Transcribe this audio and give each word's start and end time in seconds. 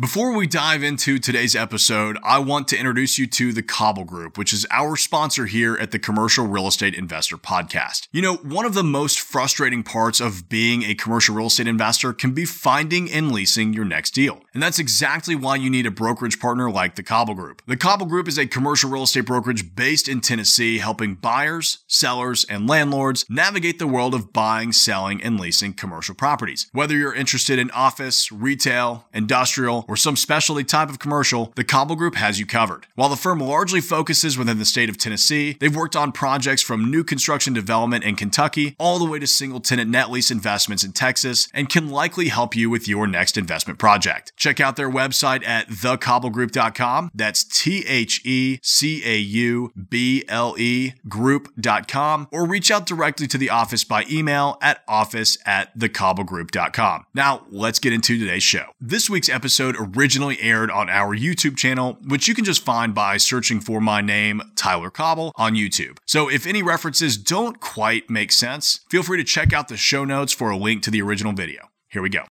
Before 0.00 0.32
we 0.32 0.48
dive 0.48 0.82
into 0.82 1.20
today's 1.20 1.54
episode, 1.54 2.18
I 2.24 2.40
want 2.40 2.66
to 2.66 2.76
introduce 2.76 3.16
you 3.16 3.28
to 3.28 3.52
the 3.52 3.62
Cauble 3.62 4.02
Group, 4.02 4.36
which 4.36 4.52
is 4.52 4.66
our 4.72 4.96
sponsor 4.96 5.46
here 5.46 5.76
at 5.76 5.92
the 5.92 6.00
Commercial 6.00 6.48
Real 6.48 6.66
Estate 6.66 6.96
Investor 6.96 7.36
Podcast. 7.36 8.08
You 8.10 8.20
know, 8.20 8.34
one 8.38 8.66
of 8.66 8.74
the 8.74 8.82
most 8.82 9.20
frustrating 9.20 9.84
parts 9.84 10.20
of 10.20 10.48
being 10.48 10.82
a 10.82 10.96
commercial 10.96 11.36
real 11.36 11.46
estate 11.46 11.68
investor 11.68 12.12
can 12.12 12.32
be 12.32 12.44
finding 12.44 13.08
and 13.08 13.30
leasing 13.30 13.72
your 13.72 13.84
next 13.84 14.14
deal. 14.14 14.42
And 14.54 14.62
that's 14.62 14.78
exactly 14.78 15.34
why 15.34 15.56
you 15.56 15.68
need 15.68 15.84
a 15.84 15.90
brokerage 15.90 16.38
partner 16.38 16.70
like 16.70 16.94
the 16.94 17.02
Cauble 17.02 17.34
Group. 17.34 17.60
The 17.66 17.76
Cauble 17.76 18.06
Group 18.06 18.28
is 18.28 18.38
a 18.38 18.46
commercial 18.46 18.88
real 18.88 19.02
estate 19.02 19.26
brokerage 19.26 19.74
based 19.74 20.08
in 20.08 20.20
Tennessee, 20.20 20.78
helping 20.78 21.16
buyers, 21.16 21.78
sellers, 21.88 22.46
and 22.48 22.68
landlords 22.68 23.26
navigate 23.28 23.80
the 23.80 23.88
world 23.88 24.14
of 24.14 24.32
buying, 24.32 24.70
selling, 24.70 25.20
and 25.20 25.40
leasing 25.40 25.72
commercial 25.72 26.14
properties. 26.14 26.68
Whether 26.70 26.96
you're 26.96 27.12
interested 27.14 27.58
in 27.58 27.72
office, 27.72 28.30
retail, 28.30 29.08
industrial, 29.12 29.84
or 29.88 29.96
some 29.96 30.14
specialty 30.14 30.62
type 30.62 30.88
of 30.88 31.00
commercial, 31.00 31.52
the 31.56 31.64
Cauble 31.64 31.96
Group 31.96 32.14
has 32.14 32.38
you 32.38 32.46
covered. 32.46 32.86
While 32.94 33.08
the 33.08 33.16
firm 33.16 33.40
largely 33.40 33.80
focuses 33.80 34.38
within 34.38 34.60
the 34.60 34.64
state 34.64 34.88
of 34.88 34.98
Tennessee, 34.98 35.56
they've 35.58 35.74
worked 35.74 35.96
on 35.96 36.12
projects 36.12 36.62
from 36.62 36.92
new 36.92 37.02
construction 37.02 37.54
development 37.54 38.04
in 38.04 38.14
Kentucky 38.14 38.76
all 38.78 39.00
the 39.00 39.10
way 39.10 39.18
to 39.18 39.26
single 39.26 39.58
tenant 39.58 39.90
net 39.90 40.12
lease 40.12 40.30
investments 40.30 40.84
in 40.84 40.92
Texas 40.92 41.48
and 41.52 41.68
can 41.68 41.90
likely 41.90 42.28
help 42.28 42.54
you 42.54 42.70
with 42.70 42.86
your 42.86 43.08
next 43.08 43.36
investment 43.36 43.80
project. 43.80 44.32
Check 44.44 44.60
out 44.60 44.76
their 44.76 44.90
website 44.90 45.42
at 45.46 45.68
thecaublegroup.com. 45.68 47.12
That's 47.14 47.44
T 47.44 47.82
H 47.86 48.20
E 48.26 48.58
C 48.62 49.00
A 49.02 49.16
U 49.16 49.72
B 49.88 50.22
L 50.28 50.54
E 50.58 50.92
group.com 51.08 52.28
or 52.30 52.46
reach 52.46 52.70
out 52.70 52.84
directly 52.84 53.26
to 53.28 53.38
the 53.38 53.48
office 53.48 53.84
by 53.84 54.04
email 54.10 54.58
at 54.60 54.82
office 54.86 55.38
at 55.46 55.74
thecaublegroup.com. 55.78 57.06
Now, 57.14 57.46
let's 57.48 57.78
get 57.78 57.94
into 57.94 58.18
today's 58.18 58.42
show. 58.42 58.66
This 58.78 59.08
week's 59.08 59.30
episode 59.30 59.76
originally 59.78 60.38
aired 60.42 60.70
on 60.70 60.90
our 60.90 61.16
YouTube 61.16 61.56
channel, 61.56 61.96
which 62.06 62.28
you 62.28 62.34
can 62.34 62.44
just 62.44 62.62
find 62.62 62.94
by 62.94 63.16
searching 63.16 63.60
for 63.60 63.80
my 63.80 64.02
name, 64.02 64.42
Tyler 64.56 64.90
Cauble, 64.90 65.32
on 65.36 65.54
YouTube. 65.54 65.96
So 66.04 66.28
if 66.28 66.46
any 66.46 66.62
references 66.62 67.16
don't 67.16 67.60
quite 67.60 68.10
make 68.10 68.30
sense, 68.30 68.80
feel 68.90 69.02
free 69.02 69.16
to 69.16 69.24
check 69.24 69.54
out 69.54 69.68
the 69.68 69.78
show 69.78 70.04
notes 70.04 70.34
for 70.34 70.50
a 70.50 70.58
link 70.58 70.82
to 70.82 70.90
the 70.90 71.00
original 71.00 71.32
video. 71.32 71.70
Here 71.88 72.02
we 72.02 72.10
go. 72.10 72.24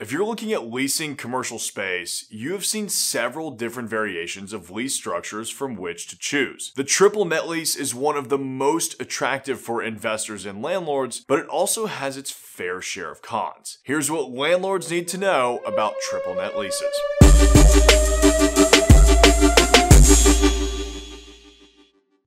If 0.00 0.12
you're 0.12 0.24
looking 0.24 0.52
at 0.52 0.70
leasing 0.70 1.16
commercial 1.16 1.58
space, 1.58 2.24
you 2.30 2.52
have 2.52 2.64
seen 2.64 2.88
several 2.88 3.50
different 3.50 3.90
variations 3.90 4.52
of 4.52 4.70
lease 4.70 4.94
structures 4.94 5.50
from 5.50 5.74
which 5.74 6.06
to 6.06 6.16
choose. 6.16 6.72
The 6.76 6.84
triple 6.84 7.24
net 7.24 7.48
lease 7.48 7.74
is 7.74 7.96
one 7.96 8.16
of 8.16 8.28
the 8.28 8.38
most 8.38 9.02
attractive 9.02 9.60
for 9.60 9.82
investors 9.82 10.46
and 10.46 10.62
landlords, 10.62 11.24
but 11.26 11.40
it 11.40 11.48
also 11.48 11.86
has 11.86 12.16
its 12.16 12.30
fair 12.30 12.80
share 12.80 13.10
of 13.10 13.22
cons. 13.22 13.78
Here's 13.82 14.08
what 14.08 14.30
landlords 14.30 14.88
need 14.88 15.08
to 15.08 15.18
know 15.18 15.58
about 15.66 15.94
triple 16.08 16.36
net 16.36 16.56
leases. 16.56 16.94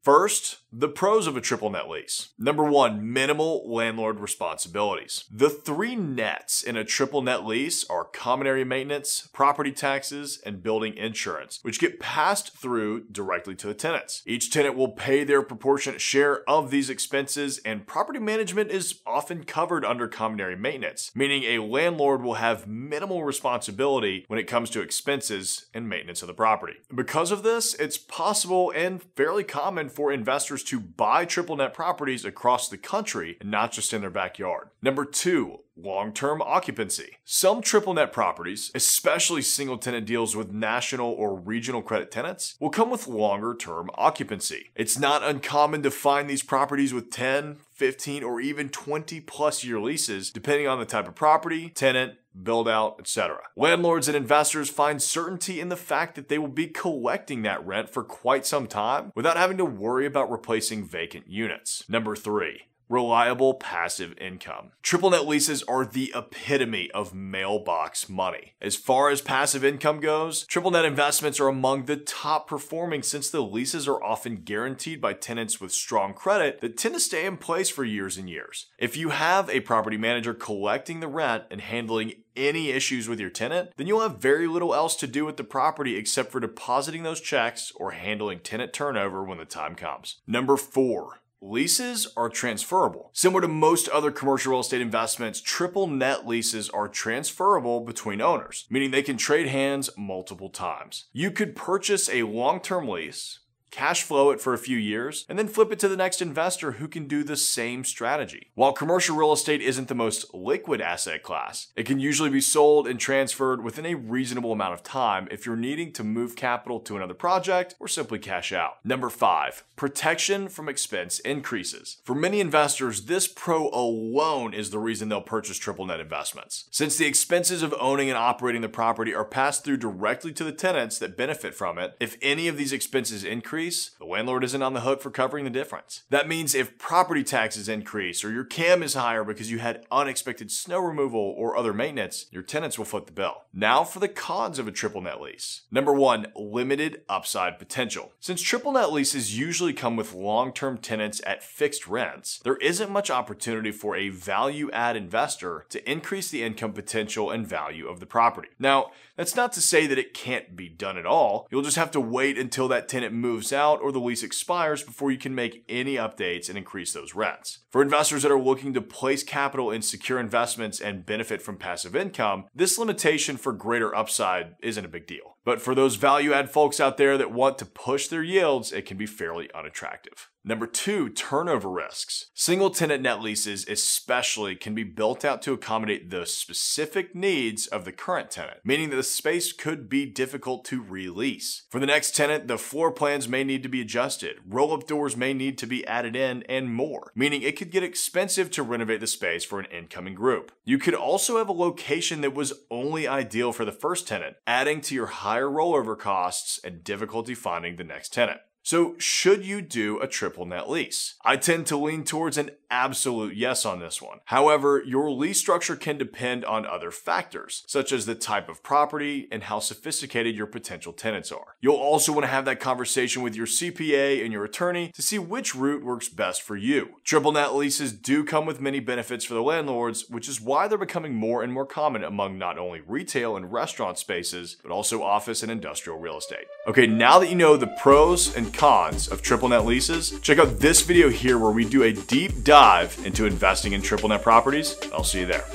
First, 0.03 0.57
the 0.73 0.87
pros 0.87 1.27
of 1.27 1.35
a 1.35 1.41
triple 1.41 1.69
net 1.69 1.89
lease. 1.89 2.29
Number 2.39 2.63
one, 2.63 3.11
minimal 3.11 3.69
landlord 3.69 4.21
responsibilities. 4.21 5.25
The 5.29 5.49
three 5.49 5.95
nets 5.97 6.63
in 6.63 6.77
a 6.77 6.85
triple 6.85 7.21
net 7.21 7.45
lease 7.45 7.83
are 7.89 8.05
common 8.05 8.47
area 8.47 8.63
maintenance, 8.63 9.27
property 9.33 9.73
taxes, 9.73 10.41
and 10.45 10.63
building 10.63 10.95
insurance, 10.95 11.59
which 11.61 11.79
get 11.79 11.99
passed 11.99 12.55
through 12.57 13.05
directly 13.11 13.53
to 13.55 13.67
the 13.67 13.73
tenants. 13.73 14.23
Each 14.25 14.49
tenant 14.49 14.77
will 14.77 14.89
pay 14.89 15.25
their 15.25 15.41
proportionate 15.41 15.99
share 15.99 16.49
of 16.49 16.71
these 16.71 16.89
expenses, 16.89 17.59
and 17.65 17.85
property 17.85 18.19
management 18.19 18.71
is 18.71 19.01
often 19.05 19.43
covered 19.43 19.83
under 19.83 20.07
common 20.07 20.39
area 20.39 20.55
maintenance, 20.55 21.11
meaning 21.13 21.43
a 21.43 21.59
landlord 21.59 22.23
will 22.23 22.35
have 22.35 22.67
minimal 22.67 23.25
responsibility 23.25 24.23
when 24.29 24.39
it 24.39 24.47
comes 24.47 24.69
to 24.69 24.81
expenses 24.81 25.65
and 25.73 25.89
maintenance 25.89 26.21
of 26.21 26.27
the 26.27 26.33
property. 26.33 26.75
Because 26.95 27.31
of 27.31 27.43
this, 27.43 27.73
it's 27.73 27.97
possible 27.97 28.71
and 28.73 29.03
fairly 29.15 29.43
common 29.43 29.89
for 29.89 30.13
investors 30.13 30.60
to 30.63 30.79
buy 30.79 31.25
triple 31.25 31.55
net 31.55 31.73
properties 31.73 32.25
across 32.25 32.69
the 32.69 32.77
country 32.77 33.37
and 33.39 33.51
not 33.51 33.71
just 33.71 33.93
in 33.93 34.01
their 34.01 34.09
backyard. 34.09 34.69
Number 34.81 35.05
two, 35.05 35.59
long 35.81 36.13
term 36.13 36.41
occupancy. 36.41 37.17
Some 37.25 37.61
triple 37.61 37.93
net 37.93 38.13
properties, 38.13 38.71
especially 38.75 39.41
single 39.41 39.77
tenant 39.77 40.05
deals 40.05 40.35
with 40.35 40.51
national 40.51 41.11
or 41.11 41.35
regional 41.35 41.81
credit 41.81 42.11
tenants, 42.11 42.55
will 42.59 42.69
come 42.69 42.89
with 42.89 43.07
longer 43.07 43.55
term 43.55 43.89
occupancy. 43.95 44.71
It's 44.75 44.97
not 44.97 45.23
uncommon 45.23 45.83
to 45.83 45.91
find 45.91 46.29
these 46.29 46.43
properties 46.43 46.93
with 46.93 47.11
10, 47.11 47.57
15, 47.71 48.23
or 48.23 48.39
even 48.39 48.69
20 48.69 49.19
plus 49.21 49.63
year 49.63 49.79
leases, 49.79 50.29
depending 50.29 50.67
on 50.67 50.79
the 50.79 50.85
type 50.85 51.07
of 51.07 51.15
property, 51.15 51.69
tenant, 51.69 52.15
build 52.43 52.67
out, 52.67 52.95
etc. 52.99 53.39
Landlords 53.55 54.07
and 54.07 54.15
investors 54.15 54.69
find 54.69 55.01
certainty 55.01 55.59
in 55.59 55.69
the 55.69 55.75
fact 55.75 56.15
that 56.15 56.29
they 56.29 56.37
will 56.37 56.47
be 56.47 56.67
collecting 56.67 57.41
that 57.41 57.65
rent 57.65 57.89
for 57.89 58.03
quite 58.03 58.45
some 58.45 58.67
time 58.67 59.11
without 59.15 59.37
having 59.37 59.57
to 59.57 59.65
worry 59.65 60.05
about 60.05 60.31
replacing 60.31 60.85
vacant 60.85 61.27
units. 61.27 61.83
Number 61.89 62.15
three, 62.15 62.63
reliable 62.91 63.53
passive 63.53 64.13
income. 64.19 64.71
Triple 64.83 65.11
net 65.11 65.25
leases 65.25 65.63
are 65.63 65.85
the 65.85 66.11
epitome 66.13 66.91
of 66.91 67.13
mailbox 67.13 68.09
money. 68.09 68.53
As 68.61 68.75
far 68.75 69.09
as 69.09 69.21
passive 69.21 69.63
income 69.63 70.01
goes, 70.01 70.45
triple 70.45 70.71
net 70.71 70.83
investments 70.83 71.39
are 71.39 71.47
among 71.47 71.85
the 71.85 71.95
top 71.95 72.47
performing 72.47 73.01
since 73.01 73.29
the 73.29 73.41
leases 73.41 73.87
are 73.87 74.03
often 74.03 74.41
guaranteed 74.43 74.99
by 74.99 75.13
tenants 75.13 75.61
with 75.61 75.71
strong 75.71 76.13
credit 76.13 76.59
that 76.59 76.77
tend 76.77 76.93
to 76.93 76.99
stay 76.99 77.25
in 77.25 77.37
place 77.37 77.69
for 77.69 77.85
years 77.85 78.17
and 78.17 78.29
years. 78.29 78.67
If 78.77 78.97
you 78.97 79.09
have 79.09 79.49
a 79.49 79.61
property 79.61 79.97
manager 79.97 80.33
collecting 80.33 80.99
the 80.99 81.07
rent 81.07 81.45
and 81.49 81.61
handling 81.61 82.15
any 82.35 82.69
issues 82.69 83.07
with 83.07 83.19
your 83.19 83.29
tenant, 83.29 83.71
then 83.77 83.87
you'll 83.87 84.01
have 84.01 84.21
very 84.21 84.47
little 84.47 84.73
else 84.73 84.95
to 84.97 85.07
do 85.07 85.25
with 85.25 85.37
the 85.37 85.43
property 85.43 85.95
except 85.95 86.31
for 86.31 86.39
depositing 86.39 87.03
those 87.03 87.21
checks 87.21 87.71
or 87.75 87.91
handling 87.91 88.39
tenant 88.39 88.73
turnover 88.73 89.23
when 89.23 89.37
the 89.37 89.45
time 89.45 89.75
comes. 89.75 90.17
Number 90.27 90.57
four, 90.57 91.20
Leases 91.43 92.07
are 92.15 92.29
transferable. 92.29 93.09
Similar 93.13 93.41
to 93.41 93.47
most 93.47 93.89
other 93.89 94.11
commercial 94.11 94.51
real 94.51 94.59
estate 94.59 94.79
investments, 94.79 95.41
triple 95.41 95.87
net 95.87 96.27
leases 96.27 96.69
are 96.69 96.87
transferable 96.87 97.79
between 97.79 98.21
owners, 98.21 98.67
meaning 98.69 98.91
they 98.91 99.01
can 99.01 99.17
trade 99.17 99.47
hands 99.47 99.89
multiple 99.97 100.49
times. 100.49 101.05
You 101.11 101.31
could 101.31 101.55
purchase 101.55 102.07
a 102.09 102.21
long 102.21 102.59
term 102.59 102.87
lease, 102.87 103.39
cash 103.71 104.03
flow 104.03 104.29
it 104.31 104.41
for 104.41 104.53
a 104.53 104.57
few 104.57 104.77
years, 104.77 105.25
and 105.27 105.39
then 105.39 105.47
flip 105.47 105.71
it 105.71 105.79
to 105.79 105.87
the 105.87 105.97
next 105.97 106.21
investor 106.21 106.73
who 106.73 106.87
can 106.87 107.07
do 107.07 107.23
the 107.23 107.37
same 107.37 107.83
strategy. 107.83 108.51
While 108.53 108.73
commercial 108.73 109.15
real 109.15 109.33
estate 109.33 109.61
isn't 109.61 109.87
the 109.87 109.95
most 109.95 110.33
liquid 110.33 110.81
asset 110.81 111.23
class, 111.23 111.67
it 111.75 111.85
can 111.85 111.99
usually 111.99 112.29
be 112.29 112.41
sold 112.41 112.87
and 112.87 112.99
transferred 112.99 113.63
within 113.63 113.85
a 113.85 113.95
reasonable 113.95 114.51
amount 114.51 114.73
of 114.73 114.83
time 114.83 115.27
if 115.31 115.45
you're 115.45 115.55
needing 115.55 115.93
to 115.93 116.03
move 116.03 116.35
capital 116.35 116.79
to 116.81 116.97
another 116.97 117.13
project 117.13 117.75
or 117.79 117.87
simply 117.87 118.19
cash 118.19 118.51
out. 118.51 118.73
Number 118.83 119.09
five, 119.09 119.63
protection 119.75 120.49
from 120.49 120.67
expense 120.67 121.19
increases. 121.19 121.97
For 122.03 122.13
many 122.13 122.39
investors, 122.39 123.05
this 123.05 123.27
pro 123.27 123.69
alone 123.69 124.53
is 124.53 124.69
the 124.69 124.79
reason 124.79 125.09
they'll 125.09 125.21
purchase 125.21 125.57
triple 125.57 125.85
net 125.85 125.99
investments. 125.99 126.65
Since 126.71 126.97
the 126.97 127.05
expenses 127.05 127.63
of 127.63 127.73
owning 127.79 128.09
and 128.09 128.17
operating 128.17 128.61
the 128.61 128.69
property 128.69 129.13
are 129.13 129.25
passed 129.25 129.63
through 129.63 129.77
directly 129.77 130.33
to 130.33 130.43
the 130.43 130.51
tenants 130.51 130.99
that 130.99 131.17
benefit 131.17 131.55
from 131.55 131.77
it, 131.77 131.95
if 131.99 132.17
any 132.21 132.47
of 132.47 132.57
these 132.57 132.73
expenses 132.73 133.23
increase, 133.23 133.60
increase, 133.61 133.91
the 133.99 134.05
landlord 134.05 134.43
isn't 134.43 134.63
on 134.63 134.73
the 134.73 134.81
hook 134.81 135.03
for 135.03 135.11
covering 135.11 135.43
the 135.43 135.51
difference. 135.51 136.01
That 136.09 136.27
means 136.27 136.55
if 136.55 136.79
property 136.79 137.23
taxes 137.23 137.69
increase 137.69 138.23
or 138.23 138.31
your 138.31 138.43
CAM 138.43 138.81
is 138.81 138.95
higher 138.95 139.23
because 139.23 139.51
you 139.51 139.59
had 139.59 139.85
unexpected 139.91 140.51
snow 140.51 140.79
removal 140.79 141.19
or 141.37 141.55
other 141.55 141.71
maintenance, 141.71 142.25
your 142.31 142.41
tenants 142.41 142.79
will 142.79 142.85
foot 142.85 143.05
the 143.05 143.11
bill. 143.11 143.43
Now 143.53 143.83
for 143.83 143.99
the 143.99 144.07
cons 144.07 144.57
of 144.57 144.67
a 144.67 144.71
triple 144.71 145.01
net 145.01 145.21
lease. 145.21 145.61
Number 145.69 145.93
one, 145.93 146.31
limited 146.35 147.03
upside 147.07 147.59
potential. 147.59 148.13
Since 148.19 148.41
triple 148.41 148.71
net 148.71 148.91
leases 148.91 149.37
usually 149.37 149.73
come 149.73 149.95
with 149.95 150.15
long 150.15 150.53
term 150.53 150.79
tenants 150.79 151.21
at 151.27 151.43
fixed 151.43 151.87
rents, 151.87 152.39
there 152.43 152.57
isn't 152.57 152.89
much 152.89 153.11
opportunity 153.11 153.71
for 153.71 153.95
a 153.95 154.09
value 154.09 154.71
add 154.71 154.95
investor 154.95 155.67
to 155.69 155.91
increase 155.91 156.31
the 156.31 156.41
income 156.41 156.73
potential 156.73 157.29
and 157.29 157.45
value 157.45 157.87
of 157.87 157.99
the 157.99 158.07
property. 158.07 158.49
Now, 158.57 158.89
that's 159.15 159.35
not 159.35 159.53
to 159.53 159.61
say 159.61 159.85
that 159.85 159.99
it 159.99 160.15
can't 160.15 160.55
be 160.55 160.67
done 160.67 160.97
at 160.97 161.05
all. 161.05 161.47
You'll 161.51 161.61
just 161.61 161.77
have 161.77 161.91
to 161.91 162.01
wait 162.01 162.39
until 162.39 162.67
that 162.69 162.89
tenant 162.89 163.13
moves 163.13 163.50
out 163.51 163.81
or 163.81 163.91
the 163.91 163.99
lease 163.99 164.23
expires 164.23 164.83
before 164.83 165.11
you 165.11 165.17
can 165.17 165.35
make 165.35 165.63
any 165.67 165.95
updates 165.95 166.49
and 166.49 166.57
increase 166.57 166.93
those 166.93 167.15
rents. 167.15 167.59
For 167.69 167.81
investors 167.81 168.23
that 168.23 168.31
are 168.31 168.39
looking 168.39 168.73
to 168.73 168.81
place 168.81 169.23
capital 169.23 169.71
in 169.71 169.81
secure 169.81 170.19
investments 170.19 170.79
and 170.79 171.05
benefit 171.05 171.41
from 171.41 171.57
passive 171.57 171.95
income, 171.95 172.45
this 172.53 172.77
limitation 172.77 173.37
for 173.37 173.53
greater 173.53 173.95
upside 173.95 174.55
isn't 174.61 174.85
a 174.85 174.89
big 174.89 175.07
deal. 175.07 175.37
But 175.43 175.61
for 175.61 175.73
those 175.73 175.95
value 175.95 176.33
add 176.33 176.51
folks 176.51 176.79
out 176.79 176.97
there 176.97 177.17
that 177.17 177.31
want 177.31 177.57
to 177.59 177.65
push 177.65 178.07
their 178.07 178.23
yields, 178.23 178.71
it 178.71 178.85
can 178.85 178.97
be 178.97 179.05
fairly 179.05 179.49
unattractive. 179.53 180.29
Number 180.43 180.65
two, 180.65 181.09
turnover 181.09 181.69
risks. 181.69 182.31
Single 182.33 182.71
tenant 182.71 183.03
net 183.03 183.21
leases, 183.21 183.67
especially, 183.67 184.55
can 184.55 184.73
be 184.73 184.83
built 184.83 185.23
out 185.23 185.43
to 185.43 185.53
accommodate 185.53 186.09
the 186.09 186.25
specific 186.25 187.13
needs 187.13 187.67
of 187.67 187.85
the 187.85 187.91
current 187.91 188.31
tenant, 188.31 188.57
meaning 188.63 188.89
that 188.89 188.95
the 188.95 189.03
space 189.03 189.53
could 189.53 189.87
be 189.87 190.07
difficult 190.07 190.65
to 190.65 190.81
release. 190.81 191.67
For 191.69 191.79
the 191.79 191.85
next 191.85 192.15
tenant, 192.15 192.47
the 192.47 192.57
floor 192.57 192.91
plans 192.91 193.27
may 193.27 193.43
need 193.43 193.61
to 193.61 193.69
be 193.69 193.81
adjusted, 193.81 194.37
roll 194.47 194.73
up 194.73 194.87
doors 194.87 195.15
may 195.15 195.33
need 195.33 195.59
to 195.59 195.67
be 195.67 195.85
added 195.85 196.15
in, 196.15 196.41
and 196.49 196.73
more, 196.73 197.11
meaning 197.13 197.43
it 197.43 197.55
could 197.55 197.69
get 197.69 197.83
expensive 197.83 198.49
to 198.51 198.63
renovate 198.63 198.99
the 198.99 199.07
space 199.07 199.43
for 199.43 199.59
an 199.59 199.67
incoming 199.67 200.15
group. 200.15 200.51
You 200.65 200.79
could 200.79 200.95
also 200.95 201.37
have 201.37 201.49
a 201.49 201.53
location 201.53 202.21
that 202.21 202.33
was 202.33 202.53
only 202.71 203.07
ideal 203.07 203.51
for 203.51 203.63
the 203.63 203.71
first 203.71 204.07
tenant, 204.07 204.37
adding 204.47 204.81
to 204.81 204.95
your 204.95 205.05
higher 205.31 205.47
rollover 205.47 205.97
costs 205.97 206.59
and 206.61 206.83
difficulty 206.83 207.33
finding 207.33 207.77
the 207.77 207.85
next 207.85 208.11
tenant. 208.11 208.41
So, 208.63 208.95
should 208.99 209.43
you 209.43 209.61
do 209.61 209.99
a 209.99 210.07
triple 210.07 210.45
net 210.45 210.69
lease? 210.69 211.15
I 211.25 211.35
tend 211.37 211.65
to 211.67 211.77
lean 211.77 212.03
towards 212.03 212.37
an 212.37 212.51
absolute 212.69 213.35
yes 213.35 213.65
on 213.65 213.79
this 213.79 214.01
one. 214.01 214.19
However, 214.25 214.81
your 214.85 215.11
lease 215.11 215.39
structure 215.39 215.75
can 215.75 215.97
depend 215.97 216.45
on 216.45 216.65
other 216.65 216.89
factors, 216.89 217.63
such 217.67 217.91
as 217.91 218.05
the 218.05 218.15
type 218.15 218.47
of 218.47 218.63
property 218.63 219.27
and 219.31 219.43
how 219.43 219.59
sophisticated 219.59 220.35
your 220.35 220.47
potential 220.47 220.93
tenants 220.93 221.31
are. 221.31 221.55
You'll 221.59 221.75
also 221.75 222.13
want 222.13 222.23
to 222.23 222.31
have 222.31 222.45
that 222.45 222.59
conversation 222.59 223.21
with 223.21 223.35
your 223.35 223.47
CPA 223.47 224.23
and 224.23 224.31
your 224.31 224.45
attorney 224.45 224.91
to 224.93 225.01
see 225.01 225.19
which 225.19 225.53
route 225.53 225.83
works 225.83 226.07
best 226.07 226.41
for 226.41 226.55
you. 226.55 226.95
Triple 227.03 227.33
net 227.33 227.53
leases 227.55 227.91
do 227.91 228.23
come 228.23 228.45
with 228.45 228.61
many 228.61 228.79
benefits 228.79 229.25
for 229.25 229.33
the 229.33 229.43
landlords, 229.43 230.09
which 230.09 230.29
is 230.29 230.39
why 230.39 230.67
they're 230.67 230.77
becoming 230.77 231.13
more 231.13 231.43
and 231.43 231.51
more 231.51 231.65
common 231.65 232.03
among 232.03 232.37
not 232.37 232.57
only 232.57 232.81
retail 232.87 233.35
and 233.35 233.51
restaurant 233.51 233.97
spaces, 233.97 234.57
but 234.63 234.71
also 234.71 235.03
office 235.03 235.43
and 235.43 235.51
industrial 235.51 235.99
real 235.99 236.17
estate. 236.17 236.45
Okay, 236.67 236.87
now 236.87 237.19
that 237.19 237.29
you 237.29 237.35
know 237.35 237.57
the 237.57 237.67
pros 237.67 238.33
cons 238.53 239.07
of 239.07 239.21
triple 239.21 239.49
net 239.49 239.65
leases, 239.65 240.19
check 240.21 240.37
out 240.37 240.59
this 240.59 240.81
video 240.81 241.09
here 241.09 241.37
where 241.37 241.51
we 241.51 241.65
do 241.65 241.83
a 241.83 241.93
deep 241.93 242.43
dive 242.43 242.97
into 243.05 243.25
investing 243.25 243.73
in 243.73 243.81
triple 243.81 244.09
net 244.09 244.21
properties. 244.21 244.77
I'll 244.93 245.03
see 245.03 245.21
you 245.21 245.25
there. 245.25 245.45